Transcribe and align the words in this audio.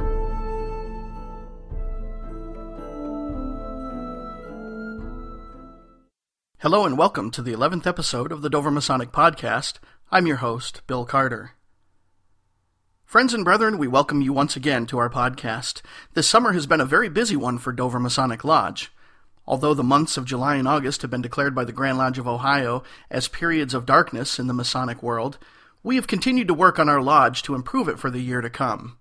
Hello 6.59 6.85
and 6.85 6.97
welcome 6.97 7.29
to 7.31 7.41
the 7.41 7.51
11th 7.51 7.85
episode 7.85 8.31
of 8.31 8.41
the 8.41 8.49
Dover 8.49 8.71
Masonic 8.71 9.11
Podcast. 9.11 9.79
I'm 10.13 10.27
your 10.27 10.37
host, 10.37 10.81
Bill 10.87 11.03
Carter. 11.03 11.55
Friends 13.11 13.33
and 13.33 13.43
brethren, 13.43 13.77
we 13.77 13.89
welcome 13.89 14.21
you 14.21 14.31
once 14.31 14.55
again 14.55 14.85
to 14.85 14.97
our 14.97 15.09
podcast. 15.09 15.81
This 16.13 16.29
summer 16.29 16.53
has 16.53 16.65
been 16.65 16.79
a 16.79 16.85
very 16.85 17.09
busy 17.09 17.35
one 17.35 17.57
for 17.57 17.73
Dover 17.73 17.99
Masonic 17.99 18.45
Lodge. 18.45 18.89
Although 19.45 19.73
the 19.73 19.83
months 19.83 20.15
of 20.15 20.23
July 20.23 20.55
and 20.55 20.65
August 20.65 21.01
have 21.01 21.11
been 21.11 21.21
declared 21.21 21.53
by 21.53 21.65
the 21.65 21.73
Grand 21.73 21.97
Lodge 21.97 22.19
of 22.19 22.25
Ohio 22.25 22.83
as 23.09 23.27
periods 23.27 23.73
of 23.73 23.85
darkness 23.85 24.39
in 24.39 24.47
the 24.47 24.53
Masonic 24.53 25.03
world, 25.03 25.37
we 25.83 25.97
have 25.97 26.07
continued 26.07 26.47
to 26.47 26.53
work 26.53 26.79
on 26.79 26.87
our 26.87 27.01
lodge 27.01 27.43
to 27.43 27.53
improve 27.53 27.89
it 27.89 27.99
for 27.99 28.09
the 28.09 28.21
year 28.21 28.39
to 28.39 28.49
come. 28.49 28.97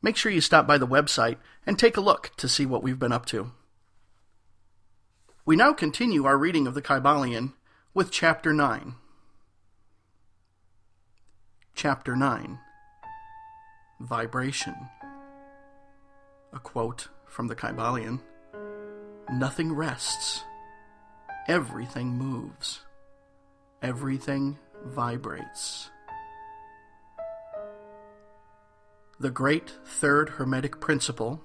Make 0.00 0.16
sure 0.16 0.32
you 0.32 0.40
stop 0.40 0.66
by 0.66 0.78
the 0.78 0.86
website 0.88 1.36
and 1.66 1.78
take 1.78 1.98
a 1.98 2.00
look 2.00 2.30
to 2.38 2.48
see 2.48 2.64
what 2.64 2.82
we've 2.82 2.98
been 2.98 3.12
up 3.12 3.26
to. 3.26 3.52
We 5.44 5.56
now 5.56 5.74
continue 5.74 6.24
our 6.24 6.38
reading 6.38 6.66
of 6.66 6.72
the 6.72 6.80
Kybalion 6.80 7.52
with 7.92 8.10
Chapter 8.10 8.54
9. 8.54 8.94
Chapter 11.74 12.16
9 12.16 12.60
Vibration. 14.00 14.74
A 16.54 16.58
quote 16.58 17.08
from 17.26 17.48
the 17.48 17.54
Kybalion 17.54 18.20
Nothing 19.30 19.74
rests, 19.74 20.42
everything 21.46 22.16
moves, 22.16 22.80
everything 23.82 24.58
vibrates. 24.86 25.90
The 29.20 29.30
great 29.30 29.70
third 29.84 30.30
Hermetic 30.30 30.80
principle, 30.80 31.44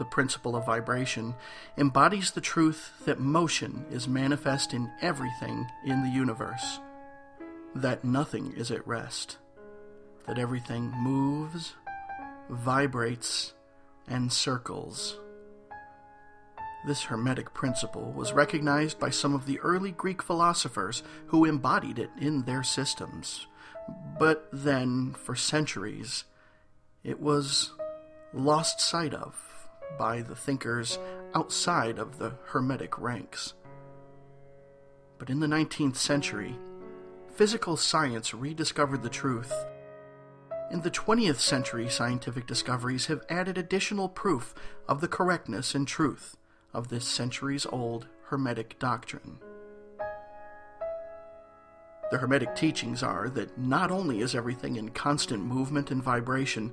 the 0.00 0.04
principle 0.04 0.56
of 0.56 0.66
vibration, 0.66 1.36
embodies 1.78 2.32
the 2.32 2.40
truth 2.40 2.90
that 3.04 3.20
motion 3.20 3.86
is 3.92 4.08
manifest 4.08 4.74
in 4.74 4.90
everything 5.00 5.68
in 5.86 6.02
the 6.02 6.10
universe, 6.10 6.80
that 7.76 8.02
nothing 8.02 8.52
is 8.56 8.72
at 8.72 8.84
rest, 8.88 9.38
that 10.26 10.38
everything 10.38 10.90
moves 10.90 11.74
vibrates, 12.52 13.54
and 14.06 14.32
circles. 14.32 15.18
This 16.86 17.04
Hermetic 17.04 17.54
principle 17.54 18.12
was 18.12 18.32
recognized 18.32 18.98
by 18.98 19.10
some 19.10 19.34
of 19.34 19.46
the 19.46 19.58
early 19.60 19.92
Greek 19.92 20.22
philosophers 20.22 21.02
who 21.26 21.44
embodied 21.44 21.98
it 21.98 22.10
in 22.20 22.42
their 22.42 22.62
systems. 22.62 23.46
But 24.18 24.48
then, 24.52 25.14
for 25.14 25.34
centuries, 25.34 26.24
it 27.02 27.20
was 27.20 27.72
lost 28.34 28.80
sight 28.80 29.14
of 29.14 29.34
by 29.98 30.22
the 30.22 30.36
thinkers 30.36 30.98
outside 31.34 31.98
of 31.98 32.18
the 32.18 32.34
Hermetic 32.46 32.98
ranks. 32.98 33.54
But 35.18 35.30
in 35.30 35.40
the 35.40 35.46
19th 35.46 35.96
century, 35.96 36.58
physical 37.34 37.76
science 37.76 38.34
rediscovered 38.34 39.02
the 39.02 39.08
truth 39.08 39.52
in 40.72 40.80
the 40.80 40.90
20th 40.90 41.38
century, 41.38 41.88
scientific 41.90 42.46
discoveries 42.46 43.06
have 43.06 43.26
added 43.28 43.58
additional 43.58 44.08
proof 44.08 44.54
of 44.88 45.02
the 45.02 45.08
correctness 45.08 45.74
and 45.74 45.86
truth 45.86 46.36
of 46.72 46.88
this 46.88 47.06
centuries 47.06 47.66
old 47.66 48.06
Hermetic 48.24 48.78
doctrine. 48.78 49.38
The 52.10 52.18
Hermetic 52.18 52.56
teachings 52.56 53.02
are 53.02 53.28
that 53.30 53.58
not 53.58 53.90
only 53.90 54.20
is 54.20 54.34
everything 54.34 54.76
in 54.76 54.88
constant 54.90 55.44
movement 55.44 55.90
and 55.90 56.02
vibration, 56.02 56.72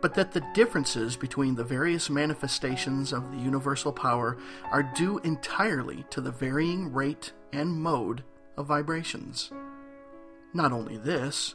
but 0.00 0.14
that 0.14 0.32
the 0.32 0.44
differences 0.54 1.16
between 1.16 1.56
the 1.56 1.64
various 1.64 2.08
manifestations 2.08 3.12
of 3.12 3.32
the 3.32 3.38
universal 3.38 3.92
power 3.92 4.38
are 4.70 4.82
due 4.94 5.18
entirely 5.18 6.04
to 6.10 6.20
the 6.20 6.32
varying 6.32 6.92
rate 6.92 7.32
and 7.52 7.72
mode 7.72 8.22
of 8.56 8.66
vibrations. 8.66 9.50
Not 10.54 10.72
only 10.72 10.96
this, 10.96 11.54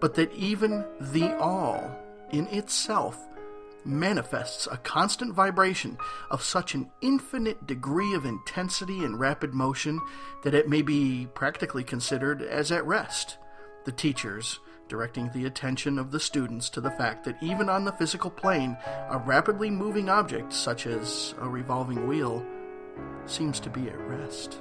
but 0.00 0.14
that 0.14 0.32
even 0.34 0.84
the 1.00 1.36
all 1.38 1.90
in 2.30 2.46
itself 2.48 3.26
manifests 3.84 4.68
a 4.70 4.76
constant 4.76 5.34
vibration 5.34 5.96
of 6.30 6.42
such 6.42 6.74
an 6.74 6.90
infinite 7.00 7.66
degree 7.66 8.14
of 8.14 8.24
intensity 8.24 9.04
and 9.04 9.18
rapid 9.18 9.54
motion 9.54 10.00
that 10.44 10.54
it 10.54 10.68
may 10.68 10.82
be 10.82 11.26
practically 11.34 11.84
considered 11.84 12.42
as 12.42 12.70
at 12.70 12.86
rest. 12.86 13.38
The 13.84 13.92
teachers 13.92 14.60
directing 14.88 15.30
the 15.32 15.44
attention 15.44 15.98
of 15.98 16.10
the 16.10 16.20
students 16.20 16.70
to 16.70 16.80
the 16.80 16.90
fact 16.90 17.24
that 17.24 17.42
even 17.42 17.68
on 17.68 17.84
the 17.84 17.92
physical 17.92 18.30
plane, 18.30 18.76
a 19.10 19.18
rapidly 19.18 19.70
moving 19.70 20.08
object, 20.08 20.52
such 20.52 20.86
as 20.86 21.34
a 21.40 21.48
revolving 21.48 22.08
wheel, 22.08 22.44
seems 23.26 23.60
to 23.60 23.70
be 23.70 23.88
at 23.88 23.98
rest. 24.08 24.60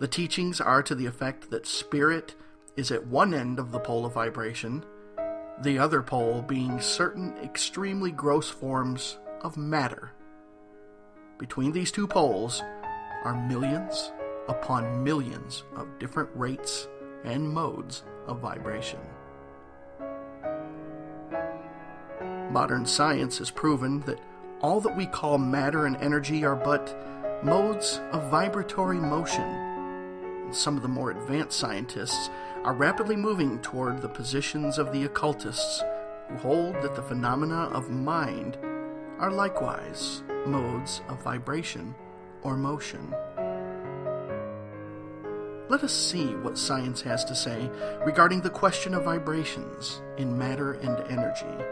The 0.00 0.08
teachings 0.08 0.60
are 0.60 0.82
to 0.82 0.94
the 0.94 1.06
effect 1.06 1.50
that 1.50 1.66
spirit 1.66 2.34
is 2.76 2.90
at 2.90 3.06
one 3.06 3.32
end 3.32 3.60
of 3.60 3.70
the 3.70 3.78
pole 3.78 4.04
of 4.04 4.14
vibration, 4.14 4.84
the 5.62 5.78
other 5.78 6.02
pole 6.02 6.42
being 6.42 6.80
certain 6.80 7.36
extremely 7.38 8.10
gross 8.10 8.50
forms 8.50 9.18
of 9.42 9.56
matter. 9.56 10.10
Between 11.38 11.70
these 11.70 11.92
two 11.92 12.08
poles 12.08 12.60
are 13.22 13.46
millions 13.48 14.12
upon 14.48 15.04
millions 15.04 15.62
of 15.76 15.98
different 16.00 16.30
rates 16.34 16.88
and 17.24 17.48
modes 17.48 18.02
of 18.26 18.40
vibration. 18.40 18.98
Modern 22.50 22.84
science 22.84 23.38
has 23.38 23.50
proven 23.50 24.00
that 24.00 24.20
all 24.60 24.80
that 24.80 24.96
we 24.96 25.06
call 25.06 25.38
matter 25.38 25.86
and 25.86 25.96
energy 25.96 26.44
are 26.44 26.56
but 26.56 26.96
modes 27.44 28.00
of 28.10 28.30
vibratory 28.30 28.98
motion 28.98 29.73
some 30.54 30.76
of 30.76 30.82
the 30.82 30.88
more 30.88 31.10
advanced 31.10 31.58
scientists 31.58 32.30
are 32.62 32.74
rapidly 32.74 33.16
moving 33.16 33.60
toward 33.60 34.00
the 34.00 34.08
positions 34.08 34.78
of 34.78 34.92
the 34.92 35.04
occultists, 35.04 35.82
who 36.28 36.36
hold 36.36 36.74
that 36.76 36.94
the 36.94 37.02
phenomena 37.02 37.64
of 37.72 37.90
mind 37.90 38.56
are 39.18 39.30
likewise 39.30 40.22
modes 40.46 41.02
of 41.08 41.22
vibration 41.22 41.94
or 42.42 42.56
motion. 42.56 43.14
Let 45.68 45.82
us 45.82 45.92
see 45.92 46.26
what 46.36 46.58
science 46.58 47.00
has 47.02 47.24
to 47.24 47.34
say 47.34 47.70
regarding 48.04 48.42
the 48.42 48.50
question 48.50 48.94
of 48.94 49.04
vibrations 49.04 50.02
in 50.18 50.38
matter 50.38 50.74
and 50.74 51.00
energy. 51.10 51.64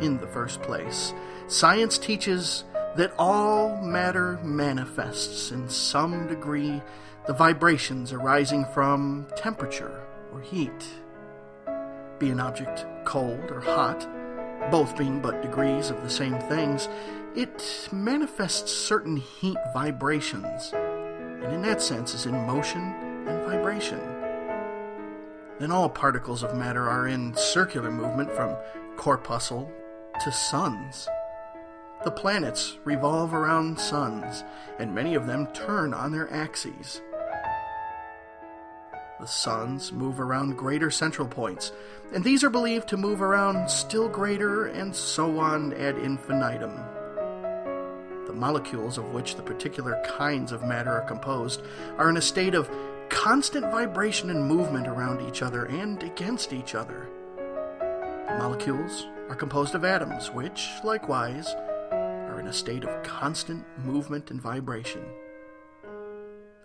In 0.00 0.18
the 0.18 0.26
first 0.26 0.62
place, 0.62 1.12
science 1.48 1.98
teaches 1.98 2.64
that 2.96 3.12
all 3.18 3.76
matter 3.82 4.38
manifests 4.42 5.50
in 5.50 5.68
some 5.68 6.26
degree 6.26 6.80
the 7.26 7.32
vibrations 7.32 8.12
arising 8.12 8.64
from 8.66 9.26
temperature 9.36 10.06
or 10.32 10.40
heat. 10.40 10.88
Be 12.18 12.30
an 12.30 12.40
object 12.40 12.86
cold 13.04 13.50
or 13.50 13.60
hot, 13.60 14.06
both 14.70 14.96
being 14.96 15.20
but 15.20 15.42
degrees 15.42 15.90
of 15.90 16.02
the 16.02 16.10
same 16.10 16.38
things, 16.40 16.88
it 17.34 17.88
manifests 17.92 18.72
certain 18.72 19.16
heat 19.16 19.58
vibrations, 19.72 20.72
and 20.72 21.52
in 21.52 21.62
that 21.62 21.82
sense 21.82 22.14
is 22.14 22.26
in 22.26 22.34
motion 22.46 22.94
and 23.26 23.44
vibration. 23.44 24.00
Then 25.58 25.72
all 25.72 25.88
particles 25.88 26.42
of 26.42 26.54
matter 26.54 26.88
are 26.88 27.08
in 27.08 27.34
circular 27.34 27.90
movement 27.90 28.30
from 28.32 28.56
corpuscle 28.96 29.70
to 30.22 30.30
suns. 30.30 31.08
The 32.04 32.10
planets 32.10 32.76
revolve 32.84 33.32
around 33.32 33.80
suns, 33.80 34.44
and 34.78 34.94
many 34.94 35.14
of 35.14 35.26
them 35.26 35.46
turn 35.54 35.94
on 35.94 36.12
their 36.12 36.30
axes. 36.30 37.00
The 39.18 39.26
suns 39.26 39.90
move 39.90 40.20
around 40.20 40.58
greater 40.58 40.90
central 40.90 41.26
points, 41.26 41.72
and 42.12 42.22
these 42.22 42.44
are 42.44 42.50
believed 42.50 42.88
to 42.88 42.98
move 42.98 43.22
around 43.22 43.70
still 43.70 44.06
greater, 44.10 44.66
and 44.66 44.94
so 44.94 45.38
on 45.38 45.72
ad 45.72 45.96
infinitum. 45.96 46.76
The 48.26 48.34
molecules 48.34 48.98
of 48.98 49.14
which 49.14 49.36
the 49.36 49.42
particular 49.42 49.98
kinds 50.04 50.52
of 50.52 50.62
matter 50.62 50.92
are 50.92 51.06
composed 51.06 51.62
are 51.96 52.10
in 52.10 52.18
a 52.18 52.22
state 52.22 52.54
of 52.54 52.68
constant 53.08 53.64
vibration 53.70 54.28
and 54.28 54.46
movement 54.46 54.88
around 54.88 55.26
each 55.26 55.40
other 55.40 55.64
and 55.66 56.02
against 56.02 56.52
each 56.52 56.74
other. 56.74 57.08
The 57.38 58.36
molecules 58.38 59.06
are 59.30 59.36
composed 59.36 59.74
of 59.74 59.86
atoms, 59.86 60.30
which, 60.30 60.68
likewise, 60.82 61.54
in 62.44 62.50
a 62.50 62.52
state 62.52 62.84
of 62.84 63.02
constant 63.02 63.64
movement 63.78 64.30
and 64.30 64.38
vibration. 64.38 65.02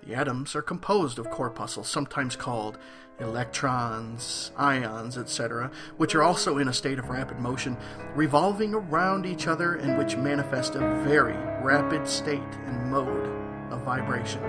The 0.06 0.14
atoms 0.14 0.54
are 0.54 0.62
composed 0.62 1.18
of 1.18 1.30
corpuscles, 1.30 1.88
sometimes 1.88 2.36
called 2.36 2.78
electrons, 3.22 4.52
ions, 4.58 5.18
etc., 5.18 5.72
which 5.96 6.16
are 6.16 6.24
also 6.24 6.58
in 6.58 6.68
a 6.68 6.74
state 6.74 7.00
of 7.00 7.08
rapid 7.08 7.40
motion, 7.40 7.78
revolving 8.14 8.74
around 8.74 9.26
each 9.26 9.48
other 9.48 9.76
and 9.76 9.98
which 9.98 10.18
manifest 10.18 10.76
a 10.76 10.80
very 11.06 11.38
rapid 11.64 12.06
state 12.06 12.42
and 12.66 12.92
mode 12.92 13.72
of 13.72 13.82
vibration. 13.84 14.44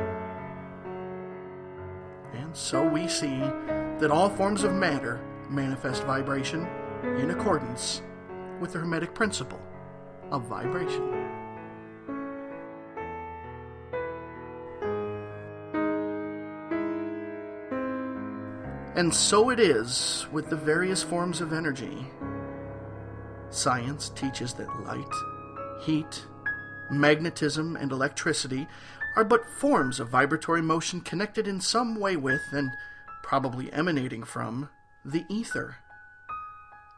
And 2.34 2.56
so 2.56 2.84
we 2.84 3.06
see 3.06 3.38
that 3.38 4.10
all 4.10 4.30
forms 4.30 4.64
of 4.64 4.72
matter 4.72 5.24
manifest 5.48 6.02
vibration 6.02 6.66
in 7.04 7.30
accordance 7.30 8.02
with 8.60 8.72
the 8.72 8.80
Hermetic 8.80 9.14
principle 9.14 9.60
of 10.30 10.44
vibration. 10.44 11.19
And 19.00 19.14
so 19.14 19.48
it 19.48 19.58
is 19.58 20.26
with 20.30 20.50
the 20.50 20.56
various 20.56 21.02
forms 21.02 21.40
of 21.40 21.54
energy. 21.54 22.06
Science 23.48 24.10
teaches 24.10 24.52
that 24.52 24.84
light, 24.84 25.80
heat, 25.80 26.26
magnetism, 26.90 27.76
and 27.76 27.92
electricity 27.92 28.68
are 29.16 29.24
but 29.24 29.48
forms 29.48 30.00
of 30.00 30.10
vibratory 30.10 30.60
motion 30.60 31.00
connected 31.00 31.48
in 31.48 31.62
some 31.62 31.98
way 31.98 32.14
with, 32.14 32.42
and 32.52 32.72
probably 33.22 33.72
emanating 33.72 34.22
from, 34.22 34.68
the 35.02 35.24
ether. 35.30 35.76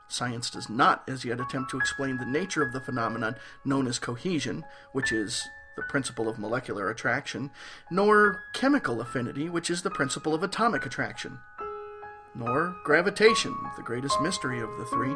Science 0.09 0.51
does 0.51 0.69
not 0.69 1.09
as 1.09 1.25
yet 1.25 1.39
attempt 1.39 1.71
to 1.71 1.79
explain 1.79 2.17
the 2.17 2.27
nature 2.27 2.65
of 2.65 2.73
the 2.73 2.81
phenomenon 2.81 3.37
known 3.65 3.87
as 3.87 4.01
cohesion, 4.01 4.65
which 4.91 5.13
is 5.13 5.49
the 5.77 5.83
principle 5.83 6.29
of 6.29 6.37
molecular 6.37 6.91
attraction, 6.91 7.53
nor 7.93 8.43
chemical 8.55 9.01
affinity, 9.01 9.49
which 9.49 9.71
is 9.71 9.83
the 9.83 9.91
principle 9.91 10.35
of 10.35 10.43
atomic 10.43 10.85
attraction 10.85 11.39
nor 12.35 12.77
gravitation, 12.85 13.55
the 13.77 13.83
greatest 13.83 14.21
mystery 14.21 14.61
of 14.61 14.71
the 14.79 14.87
three, 14.87 15.15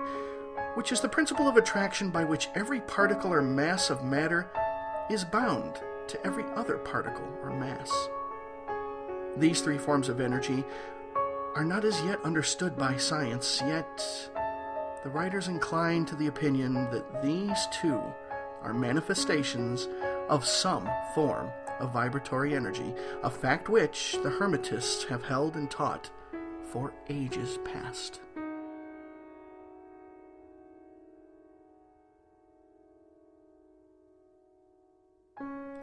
which 0.75 0.93
is 0.93 1.01
the 1.01 1.09
principle 1.09 1.49
of 1.49 1.57
attraction 1.57 2.11
by 2.11 2.25
which 2.25 2.49
every 2.55 2.81
particle 2.83 3.33
or 3.33 3.43
mass 3.43 3.91
of 3.91 4.05
matter 4.05 4.51
is 5.11 5.25
bound 5.25 5.81
to 6.09 6.27
every 6.27 6.45
other 6.55 6.79
particle 6.79 7.29
or 7.43 7.51
mass. 7.51 7.91
These 9.37 9.61
three 9.61 9.79
forms 9.79 10.09
of 10.09 10.21
energy 10.21 10.65
are 11.55 11.65
not 11.65 11.85
as 11.85 12.01
yet 12.03 12.23
understood 12.25 12.77
by 12.77 12.97
science, 12.97 13.63
yet 13.67 14.31
the 15.03 15.11
writers 15.11 15.49
incline 15.49 16.05
to 16.07 16.17
the 16.17 16.27
opinion 16.27 16.75
that 16.91 17.23
these 17.23 17.67
two 17.71 18.01
are 18.63 18.75
manifestations 18.75 19.89
of 20.29 20.45
some 20.45 20.89
form 21.15 21.51
of 21.81 21.93
vibratory 21.93 22.55
energy, 22.55 22.95
a 23.23 23.31
fact 23.31 23.69
which 23.69 24.19
the 24.23 24.31
Hermetists 24.31 25.07
have 25.09 25.25
held 25.25 25.55
and 25.55 25.71
taught 25.71 26.11
for 26.73 26.93
ages 27.09 27.59
past. 27.65 28.21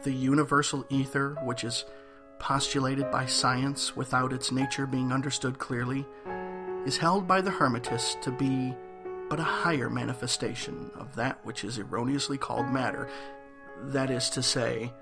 The 0.02 0.12
universal 0.12 0.84
ether, 0.90 1.38
which 1.44 1.64
is 1.64 1.84
postulated 2.38 3.10
by 3.10 3.24
science 3.24 3.96
without 3.96 4.32
its 4.32 4.52
nature 4.52 4.86
being 4.86 5.12
understood 5.12 5.58
clearly, 5.58 6.04
is 6.84 6.98
held 6.98 7.26
by 7.26 7.40
the 7.40 7.50
Hermetists 7.50 8.20
to 8.20 8.30
be 8.30 8.74
but 9.30 9.40
a 9.40 9.44
higher 9.44 9.88
manifestation 9.88 10.90
of 10.94 11.16
that 11.16 11.44
which 11.44 11.64
is 11.64 11.78
erroneously 11.78 12.36
called 12.36 12.68
matter, 12.68 13.08
that 13.84 14.10
is 14.10 14.28
to 14.30 14.42
say, 14.42 14.92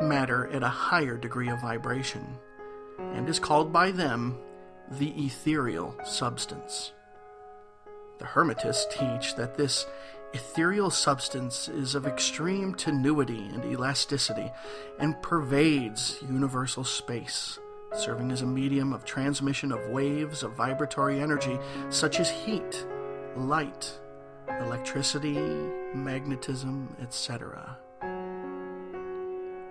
matter 0.00 0.46
at 0.48 0.62
a 0.62 0.68
higher 0.68 1.16
degree 1.16 1.48
of 1.48 1.60
vibration, 1.60 2.24
and 2.98 3.28
is 3.28 3.40
called 3.40 3.72
by 3.72 3.90
them 3.90 4.38
the 4.90 5.10
ethereal 5.10 5.94
substance. 6.04 6.92
The 8.18 8.24
Hermetists 8.24 8.90
teach 8.90 9.36
that 9.36 9.56
this 9.56 9.86
ethereal 10.32 10.90
substance 10.90 11.68
is 11.68 11.94
of 11.94 12.06
extreme 12.06 12.74
tenuity 12.74 13.48
and 13.52 13.64
elasticity 13.64 14.50
and 14.98 15.20
pervades 15.22 16.18
universal 16.22 16.84
space, 16.84 17.58
serving 17.94 18.30
as 18.30 18.42
a 18.42 18.46
medium 18.46 18.92
of 18.92 19.04
transmission 19.04 19.72
of 19.72 19.88
waves 19.90 20.42
of 20.42 20.52
vibratory 20.52 21.20
energy 21.20 21.58
such 21.90 22.20
as 22.20 22.30
heat, 22.30 22.86
light, 23.36 23.98
electricity, 24.60 25.38
magnetism, 25.94 26.94
etc. 27.00 27.76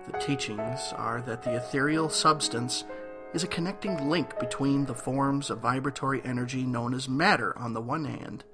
The 0.06 0.18
teachings 0.20 0.92
are 0.96 1.20
that 1.22 1.42
the 1.42 1.56
ethereal 1.56 2.08
substance 2.08 2.84
is 3.34 3.44
a 3.44 3.48
connecting 3.48 4.08
link 4.08 4.38
between 4.38 4.86
the 4.86 4.94
forms 4.94 5.50
of 5.50 5.58
vibratory 5.58 6.22
energy 6.24 6.62
known 6.64 6.94
as 6.94 7.08
matter 7.08 7.56
on 7.58 7.72
the 7.72 7.80
one 7.80 8.04
hand 8.04 8.44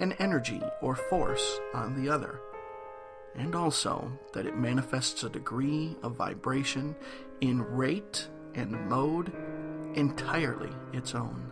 and 0.00 0.14
energy 0.18 0.62
or 0.80 0.96
force 0.96 1.60
on 1.74 2.00
the 2.00 2.10
other, 2.10 2.40
and 3.34 3.54
also 3.54 4.10
that 4.32 4.46
it 4.46 4.56
manifests 4.56 5.22
a 5.22 5.28
degree 5.28 5.96
of 6.02 6.16
vibration 6.16 6.94
in 7.40 7.62
rate 7.62 8.28
and 8.54 8.88
mode 8.88 9.32
entirely 9.94 10.70
its 10.92 11.14
own. 11.14 11.50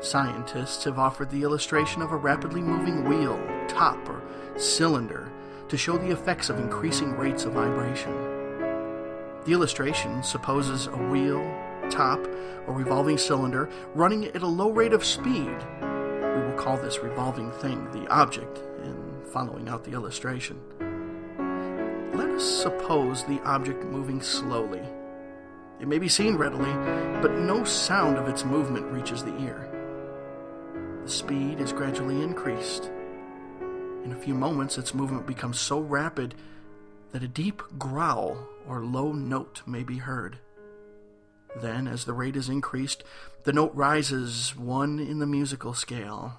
Scientists 0.00 0.84
have 0.84 0.98
offered 0.98 1.30
the 1.30 1.42
illustration 1.42 2.02
of 2.02 2.12
a 2.12 2.16
rapidly 2.16 2.60
moving 2.60 3.08
wheel, 3.08 3.40
top, 3.68 3.96
or 4.08 4.22
cylinder 4.56 5.32
to 5.68 5.76
show 5.76 5.96
the 5.96 6.10
effects 6.10 6.50
of 6.50 6.58
increasing 6.58 7.12
rates 7.12 7.44
of 7.44 7.52
vibration. 7.52 8.12
The 9.44 9.52
illustration 9.52 10.22
supposes 10.22 10.86
a 10.86 10.96
wheel, 10.96 11.42
top, 11.90 12.26
or 12.66 12.74
revolving 12.74 13.18
cylinder 13.18 13.68
running 13.94 14.26
at 14.26 14.42
a 14.42 14.46
low 14.46 14.70
rate 14.70 14.92
of 14.92 15.04
speed. 15.04 15.56
We 15.80 16.42
will 16.42 16.56
call 16.56 16.76
this 16.76 16.98
revolving 16.98 17.50
thing 17.52 17.90
the 17.92 18.06
object 18.08 18.58
in 18.82 19.22
following 19.32 19.68
out 19.68 19.84
the 19.84 19.92
illustration. 19.92 20.60
Let 22.14 22.28
us 22.30 22.44
suppose 22.44 23.24
the 23.24 23.40
object 23.42 23.84
moving 23.84 24.20
slowly. 24.20 24.82
It 25.80 25.88
may 25.88 25.98
be 25.98 26.08
seen 26.08 26.36
readily, 26.36 26.72
but 27.20 27.32
no 27.32 27.64
sound 27.64 28.16
of 28.16 28.28
its 28.28 28.44
movement 28.44 28.86
reaches 28.92 29.24
the 29.24 29.36
ear. 29.38 29.68
The 31.04 31.10
speed 31.10 31.60
is 31.60 31.72
gradually 31.72 32.22
increased 32.22 32.90
in 34.04 34.12
a 34.12 34.16
few 34.16 34.34
moments, 34.34 34.76
its 34.76 34.94
movement 34.94 35.26
becomes 35.26 35.58
so 35.58 35.80
rapid 35.80 36.34
that 37.12 37.22
a 37.22 37.28
deep 37.28 37.62
growl 37.78 38.46
or 38.68 38.84
low 38.84 39.12
note 39.12 39.62
may 39.66 39.82
be 39.82 39.98
heard. 39.98 40.38
Then, 41.60 41.86
as 41.86 42.04
the 42.04 42.12
rate 42.12 42.36
is 42.36 42.48
increased, 42.48 43.02
the 43.44 43.52
note 43.52 43.72
rises 43.74 44.54
one 44.56 44.98
in 44.98 45.20
the 45.20 45.26
musical 45.26 45.72
scale. 45.72 46.34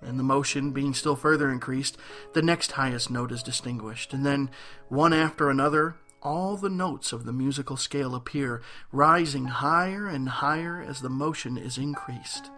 And 0.00 0.18
the 0.18 0.24
motion 0.24 0.70
being 0.70 0.94
still 0.94 1.16
further 1.16 1.50
increased, 1.50 1.98
the 2.32 2.40
next 2.40 2.72
highest 2.72 3.10
note 3.10 3.32
is 3.32 3.42
distinguished, 3.42 4.14
and 4.14 4.24
then, 4.24 4.48
one 4.88 5.12
after 5.12 5.50
another, 5.50 5.96
all 6.22 6.56
the 6.56 6.70
notes 6.70 7.12
of 7.12 7.24
the 7.24 7.32
musical 7.32 7.76
scale 7.76 8.14
appear, 8.14 8.62
rising 8.92 9.46
higher 9.46 10.06
and 10.06 10.28
higher 10.28 10.80
as 10.80 11.00
the 11.00 11.10
motion 11.10 11.58
is 11.58 11.76
increased. 11.76 12.50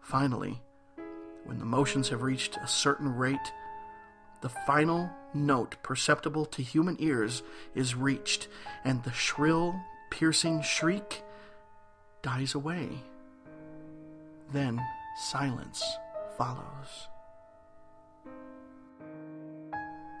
Finally, 0.00 0.63
when 1.44 1.58
the 1.58 1.64
motions 1.64 2.08
have 2.08 2.22
reached 2.22 2.56
a 2.56 2.66
certain 2.66 3.14
rate, 3.14 3.52
the 4.40 4.48
final 4.48 5.10
note 5.32 5.76
perceptible 5.82 6.44
to 6.46 6.62
human 6.62 6.96
ears 6.98 7.42
is 7.74 7.94
reached, 7.94 8.48
and 8.84 9.02
the 9.02 9.12
shrill, 9.12 9.74
piercing 10.10 10.62
shriek 10.62 11.22
dies 12.22 12.54
away. 12.54 12.88
Then 14.52 14.80
silence 15.16 15.82
follows. 16.36 17.08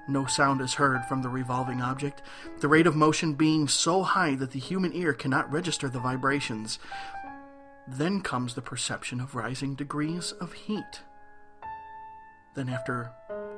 No 0.06 0.26
sound 0.26 0.60
is 0.60 0.74
heard 0.74 1.04
from 1.06 1.22
the 1.22 1.30
revolving 1.30 1.80
object, 1.80 2.22
the 2.60 2.68
rate 2.68 2.86
of 2.86 2.94
motion 2.94 3.34
being 3.34 3.68
so 3.68 4.02
high 4.02 4.34
that 4.34 4.50
the 4.50 4.58
human 4.58 4.92
ear 4.94 5.14
cannot 5.14 5.50
register 5.50 5.88
the 5.88 5.98
vibrations. 5.98 6.78
Then 7.88 8.20
comes 8.20 8.54
the 8.54 8.62
perception 8.62 9.20
of 9.20 9.34
rising 9.34 9.74
degrees 9.74 10.32
of 10.32 10.52
heat. 10.52 11.00
Then, 12.54 12.68
after 12.68 13.10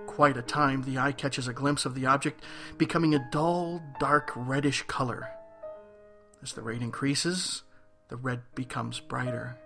quite 0.06 0.36
a 0.36 0.42
time, 0.42 0.82
the 0.82 0.98
eye 0.98 1.12
catches 1.12 1.46
a 1.46 1.52
glimpse 1.52 1.84
of 1.84 1.94
the 1.94 2.06
object 2.06 2.42
becoming 2.78 3.14
a 3.14 3.28
dull, 3.30 3.82
dark 4.00 4.32
reddish 4.34 4.82
color. 4.86 5.28
As 6.42 6.54
the 6.54 6.62
rate 6.62 6.82
increases, 6.82 7.62
the 8.08 8.16
red 8.16 8.40
becomes 8.54 9.00
brighter. 9.00 9.58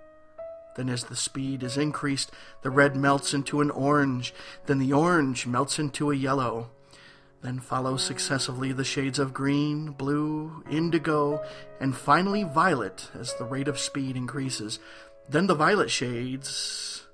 Then, 0.76 0.88
as 0.88 1.04
the 1.04 1.16
speed 1.16 1.62
is 1.62 1.76
increased, 1.76 2.30
the 2.62 2.70
red 2.70 2.96
melts 2.96 3.34
into 3.34 3.60
an 3.60 3.70
orange. 3.70 4.34
Then, 4.66 4.78
the 4.78 4.92
orange 4.92 5.46
melts 5.46 5.78
into 5.78 6.10
a 6.10 6.16
yellow. 6.16 6.70
Then 7.42 7.58
follow 7.58 7.96
successively 7.96 8.72
the 8.72 8.84
shades 8.84 9.18
of 9.18 9.32
green, 9.32 9.92
blue, 9.92 10.62
indigo, 10.70 11.42
and 11.80 11.96
finally 11.96 12.44
violet 12.44 13.10
as 13.14 13.34
the 13.34 13.44
rate 13.44 13.68
of 13.68 13.78
speed 13.78 14.16
increases. 14.16 14.78
Then 15.28 15.46
the 15.46 15.54
violet 15.54 15.90
shades 15.90 17.06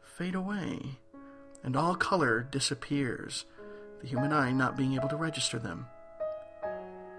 fade 0.00 0.34
away 0.34 0.98
and 1.66 1.76
all 1.76 1.96
color 1.96 2.46
disappears, 2.50 3.44
the 4.00 4.06
human 4.06 4.32
eye 4.32 4.52
not 4.52 4.76
being 4.76 4.94
able 4.94 5.08
to 5.08 5.16
register 5.16 5.58
them. 5.58 5.86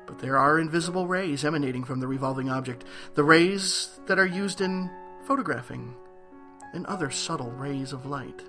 But 0.08 0.20
there 0.20 0.38
are 0.38 0.58
invisible 0.58 1.06
rays 1.06 1.44
emanating 1.44 1.84
from 1.84 2.00
the 2.00 2.08
revolving 2.08 2.50
object, 2.50 2.86
the 3.16 3.26
rays 3.26 4.00
that 4.08 4.18
are 4.18 4.26
used 4.26 4.62
in 4.62 4.90
photographing 5.26 5.94
and 6.74 6.86
other 6.86 7.12
subtle 7.12 7.52
rays 7.52 7.92
of 7.92 8.06
light. 8.06 8.42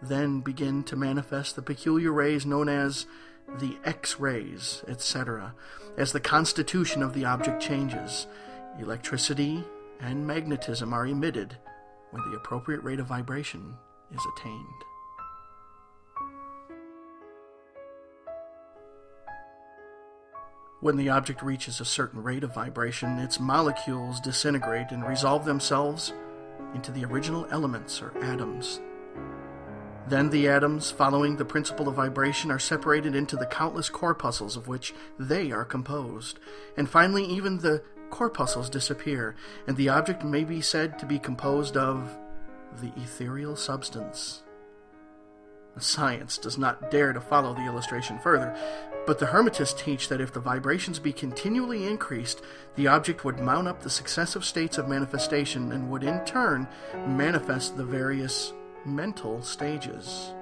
Then 0.00 0.40
begin 0.40 0.84
to 0.84 0.96
manifest 0.96 1.54
the 1.54 1.62
peculiar 1.62 2.10
rays 2.10 2.46
known 2.46 2.70
as 2.70 3.04
the 3.58 3.76
X 3.84 4.18
rays, 4.18 4.82
etc., 4.88 5.54
as 5.98 6.12
the 6.12 6.20
constitution 6.20 7.02
of 7.02 7.12
the 7.12 7.26
object 7.26 7.62
changes. 7.62 8.26
Electricity 8.80 9.62
and 10.00 10.26
magnetism 10.26 10.94
are 10.94 11.06
emitted 11.06 11.58
when 12.10 12.22
the 12.30 12.36
appropriate 12.36 12.82
rate 12.82 13.00
of 13.00 13.06
vibration 13.06 13.74
is 14.12 14.20
attained. 14.36 14.84
When 20.80 20.96
the 20.96 21.08
object 21.08 21.42
reaches 21.42 21.80
a 21.80 21.84
certain 21.86 22.22
rate 22.22 22.44
of 22.44 22.54
vibration, 22.54 23.18
its 23.18 23.40
molecules 23.40 24.20
disintegrate 24.20 24.90
and 24.90 25.02
resolve 25.02 25.46
themselves 25.46 26.12
into 26.74 26.92
the 26.92 27.06
original 27.06 27.46
elements 27.50 28.02
or 28.02 28.12
atoms. 28.22 28.80
Then 30.06 30.28
the 30.28 30.48
atoms, 30.48 30.90
following 30.90 31.36
the 31.36 31.44
principle 31.46 31.88
of 31.88 31.94
vibration, 31.94 32.50
are 32.50 32.58
separated 32.58 33.16
into 33.16 33.36
the 33.36 33.46
countless 33.46 33.88
corpuscles 33.88 34.56
of 34.56 34.68
which 34.68 34.92
they 35.18 35.50
are 35.50 35.64
composed. 35.64 36.38
And 36.76 36.86
finally, 36.86 37.24
even 37.24 37.58
the 37.58 37.82
corpuscles 38.10 38.68
disappear, 38.68 39.34
and 39.66 39.78
the 39.78 39.88
object 39.88 40.22
may 40.22 40.44
be 40.44 40.60
said 40.60 40.98
to 40.98 41.06
be 41.06 41.18
composed 41.18 41.78
of 41.78 42.18
the 42.80 42.92
ethereal 43.00 43.56
substance. 43.56 44.42
Science 45.78 46.38
does 46.38 46.56
not 46.56 46.90
dare 46.90 47.12
to 47.12 47.20
follow 47.20 47.52
the 47.52 47.66
illustration 47.66 48.18
further, 48.20 48.56
but 49.06 49.18
the 49.18 49.26
Hermetists 49.26 49.76
teach 49.76 50.08
that 50.08 50.20
if 50.20 50.32
the 50.32 50.40
vibrations 50.40 50.98
be 50.98 51.12
continually 51.12 51.86
increased, 51.86 52.42
the 52.76 52.86
object 52.86 53.24
would 53.24 53.40
mount 53.40 53.66
up 53.66 53.82
the 53.82 53.90
successive 53.90 54.44
states 54.44 54.78
of 54.78 54.88
manifestation 54.88 55.72
and 55.72 55.90
would 55.90 56.04
in 56.04 56.24
turn 56.24 56.68
manifest 57.06 57.76
the 57.76 57.84
various 57.84 58.52
mental 58.86 59.42
stages. 59.42 60.32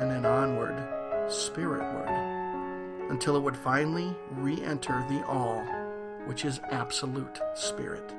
And 0.00 0.10
then 0.10 0.26
onward, 0.26 0.76
spiritward, 1.30 2.08
until 3.10 3.36
it 3.36 3.42
would 3.42 3.56
finally 3.56 4.14
re 4.32 4.60
enter 4.62 5.04
the 5.08 5.24
All, 5.26 5.64
which 6.26 6.44
is 6.44 6.60
absolute 6.70 7.38
spirit. 7.54 8.12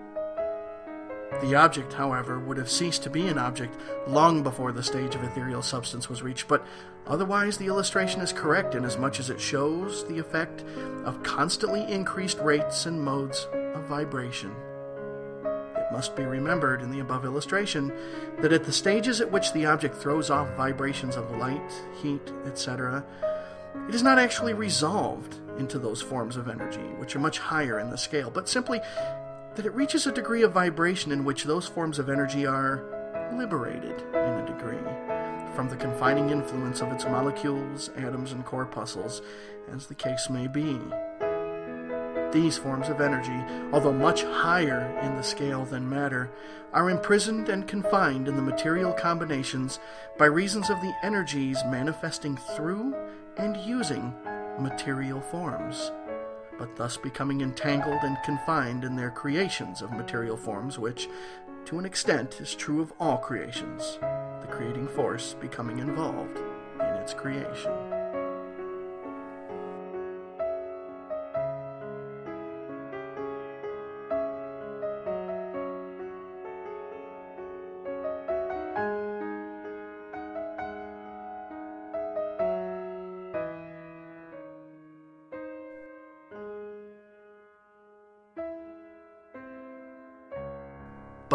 The 1.41 1.55
object, 1.55 1.93
however, 1.93 2.37
would 2.39 2.57
have 2.57 2.69
ceased 2.69 3.03
to 3.03 3.09
be 3.09 3.27
an 3.27 3.37
object 3.37 3.77
long 4.07 4.43
before 4.43 4.71
the 4.71 4.83
stage 4.83 5.15
of 5.15 5.23
ethereal 5.23 5.61
substance 5.61 6.09
was 6.09 6.21
reached, 6.21 6.47
but 6.47 6.65
otherwise 7.07 7.57
the 7.57 7.67
illustration 7.67 8.19
is 8.19 8.33
correct 8.33 8.75
inasmuch 8.75 9.19
as 9.19 9.29
it 9.29 9.39
shows 9.39 10.05
the 10.07 10.19
effect 10.19 10.63
of 11.05 11.23
constantly 11.23 11.83
increased 11.89 12.39
rates 12.39 12.85
and 12.87 13.01
modes 13.01 13.47
of 13.53 13.85
vibration. 13.85 14.51
It 15.45 15.93
must 15.93 16.15
be 16.15 16.23
remembered 16.23 16.81
in 16.81 16.91
the 16.91 16.99
above 16.99 17.23
illustration 17.25 17.93
that 18.41 18.51
at 18.51 18.65
the 18.65 18.73
stages 18.73 19.21
at 19.21 19.31
which 19.31 19.53
the 19.53 19.65
object 19.65 19.95
throws 19.95 20.29
off 20.29 20.55
vibrations 20.57 21.15
of 21.15 21.31
light, 21.37 21.71
heat, 22.01 22.33
etc., 22.45 23.05
it 23.87 23.95
is 23.95 24.03
not 24.03 24.19
actually 24.19 24.53
resolved 24.53 25.37
into 25.57 25.79
those 25.79 26.01
forms 26.01 26.37
of 26.37 26.47
energy, 26.47 26.81
which 26.97 27.15
are 27.15 27.19
much 27.19 27.39
higher 27.39 27.79
in 27.79 27.89
the 27.89 27.97
scale, 27.97 28.29
but 28.29 28.49
simply 28.49 28.81
that 29.55 29.65
it 29.65 29.73
reaches 29.73 30.07
a 30.07 30.11
degree 30.11 30.43
of 30.43 30.53
vibration 30.53 31.11
in 31.11 31.25
which 31.25 31.43
those 31.43 31.67
forms 31.67 31.99
of 31.99 32.09
energy 32.09 32.45
are 32.45 32.83
liberated 33.33 34.01
in 34.13 34.15
a 34.15 34.45
degree 34.45 34.77
from 35.55 35.67
the 35.69 35.75
confining 35.75 36.29
influence 36.29 36.81
of 36.81 36.91
its 36.91 37.05
molecules, 37.05 37.89
atoms, 37.97 38.31
and 38.31 38.45
corpuscles, 38.45 39.21
as 39.73 39.87
the 39.87 39.95
case 39.95 40.29
may 40.29 40.47
be. 40.47 40.79
These 42.31 42.57
forms 42.57 42.89
of 42.89 43.01
energy, 43.01 43.43
although 43.73 43.91
much 43.91 44.23
higher 44.23 44.97
in 45.01 45.15
the 45.15 45.23
scale 45.23 45.65
than 45.65 45.89
matter, 45.89 46.29
are 46.73 46.89
imprisoned 46.89 47.49
and 47.49 47.67
confined 47.67 48.27
in 48.27 48.35
the 48.35 48.41
material 48.41 48.93
combinations 48.93 49.79
by 50.17 50.25
reasons 50.25 50.69
of 50.69 50.79
the 50.81 50.93
energies 51.03 51.57
manifesting 51.67 52.37
through 52.55 52.95
and 53.37 53.57
using 53.57 54.13
material 54.59 55.21
forms 55.21 55.91
but 56.59 56.75
thus 56.75 56.97
becoming 56.97 57.41
entangled 57.41 58.03
and 58.03 58.17
confined 58.23 58.83
in 58.83 58.95
their 58.95 59.09
creations 59.09 59.81
of 59.81 59.93
material 59.93 60.37
forms, 60.37 60.77
which, 60.77 61.09
to 61.65 61.79
an 61.79 61.85
extent, 61.85 62.39
is 62.41 62.53
true 62.53 62.81
of 62.81 62.93
all 62.99 63.17
creations, 63.17 63.97
the 64.01 64.47
creating 64.51 64.87
force 64.87 65.35
becoming 65.39 65.79
involved 65.79 66.37
in 66.79 66.95
its 66.97 67.13
creation. 67.13 68.18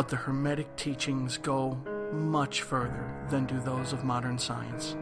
But 0.05 0.11
the 0.11 0.17
Hermetic 0.17 0.77
teachings 0.77 1.39
go 1.39 1.79
much 2.13 2.61
further 2.61 3.11
than 3.31 3.47
do 3.47 3.59
those 3.59 3.95
of 3.95 4.05
modern 4.05 4.39
science. 4.39 4.99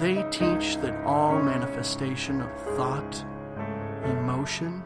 They 0.00 0.26
teach 0.32 0.78
that 0.78 1.06
all 1.06 1.40
manifestation 1.40 2.40
of 2.40 2.50
thought, 2.76 3.24
emotion, 4.04 4.82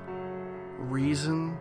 reason, 0.77 1.57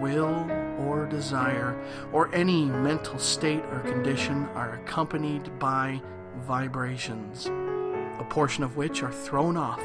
will, 0.00 0.50
or 0.80 1.06
desire, 1.08 1.80
or 2.12 2.34
any 2.34 2.64
mental 2.64 3.20
state 3.20 3.62
or 3.70 3.78
condition 3.78 4.46
are 4.56 4.80
accompanied 4.80 5.56
by 5.60 6.02
vibrations, 6.38 7.46
a 7.46 8.26
portion 8.28 8.64
of 8.64 8.76
which 8.76 9.04
are 9.04 9.12
thrown 9.12 9.56
off, 9.56 9.84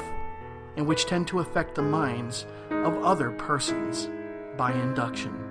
and 0.76 0.88
which 0.88 1.06
tend 1.06 1.28
to 1.28 1.38
affect 1.38 1.76
the 1.76 1.82
minds 1.82 2.46
of 2.70 3.00
other 3.04 3.30
persons 3.30 4.10
by 4.56 4.72
induction. 4.72 5.43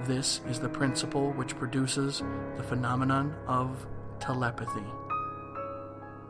This 0.00 0.42
is 0.46 0.60
the 0.60 0.68
principle 0.68 1.32
which 1.32 1.56
produces 1.56 2.22
the 2.56 2.62
phenomenon 2.62 3.34
of 3.46 3.86
telepathy. 4.20 4.84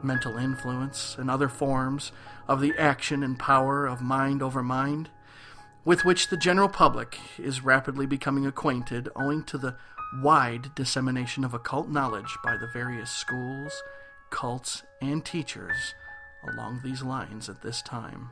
Mental 0.02 0.38
influence 0.38 1.16
and 1.18 1.28
other 1.28 1.48
forms 1.48 2.12
of 2.46 2.60
the 2.60 2.72
action 2.78 3.24
and 3.24 3.38
power 3.38 3.84
of 3.84 4.00
mind 4.00 4.40
over 4.40 4.62
mind, 4.62 5.10
with 5.84 6.04
which 6.04 6.28
the 6.28 6.36
general 6.36 6.68
public 6.68 7.18
is 7.38 7.64
rapidly 7.64 8.06
becoming 8.06 8.46
acquainted 8.46 9.08
owing 9.16 9.42
to 9.44 9.58
the 9.58 9.76
wide 10.22 10.72
dissemination 10.76 11.44
of 11.44 11.52
occult 11.52 11.88
knowledge 11.88 12.36
by 12.44 12.56
the 12.56 12.68
various 12.72 13.10
schools, 13.10 13.82
cults, 14.30 14.84
and 15.02 15.24
teachers 15.24 15.94
along 16.48 16.80
these 16.84 17.02
lines 17.02 17.48
at 17.48 17.62
this 17.62 17.82
time. 17.82 18.30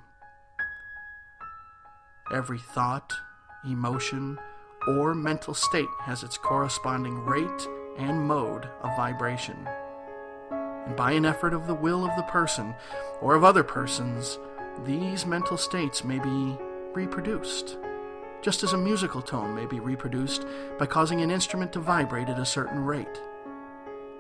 Every 2.33 2.59
thought, 2.59 3.13
emotion, 3.65 4.39
or 4.87 5.15
mental 5.15 5.55
state 5.55 5.89
has 6.01 6.23
its 6.23 6.37
corresponding 6.37 7.25
rate 7.25 7.69
and 7.99 8.21
mode 8.21 8.69
of 8.83 8.97
vibration. 8.97 9.69
And 10.51 10.97
by 10.97 11.13
an 11.13 11.25
effort 11.25 11.55
of 11.55 11.67
the 11.67 11.75
will 11.75 12.05
of 12.05 12.15
the 12.17 12.23
person 12.25 12.75
or 13.21 13.35
of 13.35 13.45
other 13.45 13.63
persons, 13.63 14.39
these 14.85 15.25
mental 15.25 15.57
states 15.57 16.05
may 16.05 16.19
be 16.19 16.57
reproduced, 16.93 17.79
just 18.43 18.63
as 18.63 18.73
a 18.73 18.79
musical 18.79 19.23
tone 19.23 19.55
may 19.55 19.67
be 19.67 19.81
reproduced 19.81 20.45
by 20.79 20.87
causing 20.87 21.23
an 21.23 21.31
instrument 21.31 21.73
to 21.73 21.81
vibrate 21.81 22.29
at 22.29 22.39
a 22.39 22.45
certain 22.45 22.85
rate, 22.85 23.21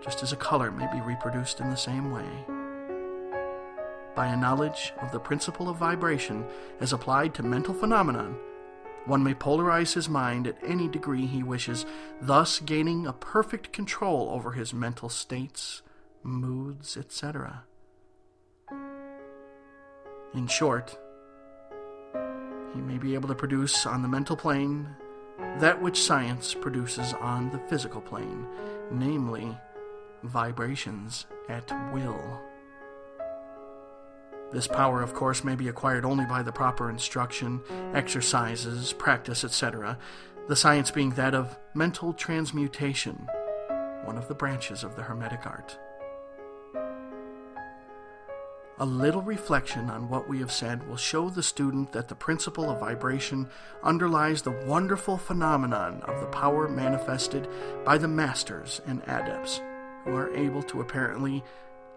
just 0.01 0.23
as 0.23 0.33
a 0.33 0.37
color 0.37 0.71
may 0.71 0.91
be 0.93 1.01
reproduced 1.01 1.61
in 1.61 1.71
the 1.71 1.77
same 1.77 2.11
way. 2.11 2.27
By 4.15 4.29
a 4.29 4.37
knowledge 4.37 4.93
of 5.03 5.11
the 5.11 5.19
principle 5.19 5.69
of 5.69 5.77
vibration 5.77 6.47
as 6.81 6.93
applied 6.93 7.35
to 7.35 7.43
mental 7.43 7.75
phenomenon, 7.75 8.37
one 9.07 9.23
may 9.23 9.35
polarize 9.35 9.95
his 9.95 10.09
mind 10.09 10.47
at 10.47 10.59
any 10.63 10.89
degree 10.89 11.27
he 11.27 11.43
wishes, 11.43 11.85
thus 12.21 12.61
gaining 12.61 13.07
a 13.07 13.13
perfect 13.13 13.73
control 13.73 14.31
over 14.31 14.53
his 14.53 14.73
mental 14.73 15.09
states, 15.09 15.83
moods, 16.23 16.97
etc. 16.97 17.65
In 20.33 20.47
short, 20.49 20.99
he 22.75 22.81
may 22.81 22.99
be 22.99 23.15
able 23.15 23.29
to 23.29 23.35
produce 23.35 23.87
on 23.87 24.03
the 24.03 24.09
mental 24.09 24.37
plane 24.37 24.89
that 25.59 25.81
which 25.81 26.03
science 26.03 26.55
produces 26.55 27.13
on 27.15 27.51
the 27.51 27.59
physical 27.69 28.01
plane, 28.01 28.47
namely, 28.91 29.57
vibrations 30.23 31.27
at 31.49 31.71
will. 31.93 32.41
This 34.55 34.69
power, 34.69 35.03
of 35.03 35.15
course, 35.15 35.43
may 35.43 35.57
be 35.57 35.67
acquired 35.67 36.05
only 36.05 36.27
by 36.27 36.45
the 36.45 36.53
proper 36.53 36.89
instruction, 36.89 37.61
exercises, 37.93 38.93
practice, 38.93 39.43
etc., 39.43 39.99
the 40.47 40.55
science 40.55 40.93
being 40.93 41.11
that 41.11 41.35
of 41.35 41.59
mental 41.75 42.13
transmutation, 42.13 43.29
one 44.05 44.17
of 44.17 44.29
the 44.29 44.35
branches 44.37 44.85
of 44.85 44.95
the 44.95 45.03
Hermetic 45.03 45.45
art. 45.45 45.77
A 48.79 48.87
little 48.87 49.23
reflection 49.23 49.91
on 49.91 50.09
what 50.09 50.29
we 50.29 50.39
have 50.39 50.53
said 50.53 50.89
will 50.89 50.97
show 50.97 51.31
the 51.31 51.43
student 51.43 51.91
that 51.91 52.07
the 52.07 52.15
principle 52.15 52.71
of 52.71 52.79
vibration 52.79 53.49
underlies 53.83 54.43
the 54.43 54.65
wonderful 54.69 55.19
phenomenon 55.19 56.01
of 56.03 56.21
the 56.21 56.29
power 56.29 56.69
manifested 56.69 57.49
by 57.85 57.99
the 57.99 58.07
masters 58.07 58.81
and 58.87 59.03
adepts, 59.09 59.61
who 60.05 60.15
are 60.15 60.33
able 60.33 60.63
to 60.63 60.81
apparently 60.81 61.43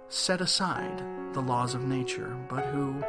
set 0.10 0.42
aside 0.42 1.04
the 1.34 1.42
laws 1.42 1.76
of 1.76 1.84
nature, 1.84 2.36
but 2.50 2.66
who, 2.68 3.04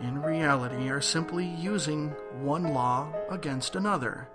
in 0.00 0.22
reality, 0.22 0.88
are 0.88 1.00
simply 1.00 1.46
using 1.46 2.08
one 2.40 2.64
law 2.64 3.12
against 3.28 3.76
another, 3.76 4.28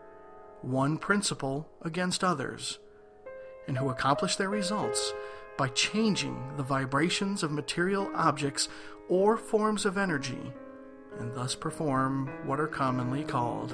one 0.61 0.97
principle 0.97 1.67
against 1.81 2.23
others, 2.23 2.79
and 3.67 3.77
who 3.77 3.89
accomplish 3.89 4.35
their 4.35 4.49
results 4.49 5.13
by 5.57 5.67
changing 5.69 6.55
the 6.57 6.63
vibrations 6.63 7.41
of 7.43 7.51
material 7.51 8.09
objects 8.13 8.69
or 9.09 9.37
forms 9.37 9.85
of 9.85 9.97
energy, 9.97 10.53
and 11.19 11.33
thus 11.33 11.55
perform 11.55 12.27
what 12.45 12.59
are 12.59 12.67
commonly 12.67 13.23
called 13.23 13.73